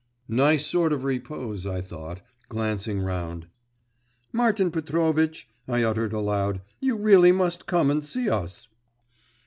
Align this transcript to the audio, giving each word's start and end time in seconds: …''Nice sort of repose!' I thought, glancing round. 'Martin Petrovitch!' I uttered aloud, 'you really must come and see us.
…''Nice 0.27 0.65
sort 0.65 0.91
of 0.93 1.03
repose!' 1.03 1.67
I 1.67 1.79
thought, 1.79 2.21
glancing 2.49 3.01
round. 3.01 3.45
'Martin 4.33 4.71
Petrovitch!' 4.71 5.47
I 5.67 5.83
uttered 5.83 6.11
aloud, 6.11 6.63
'you 6.79 6.97
really 6.97 7.31
must 7.31 7.67
come 7.67 7.91
and 7.91 8.03
see 8.03 8.27
us. 8.27 8.67